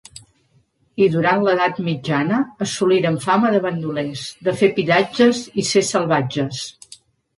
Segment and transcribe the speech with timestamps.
[1.07, 6.65] I durant l'edat mitjana assoliren fama de bandolers, de fer pillatges i ser salvatges.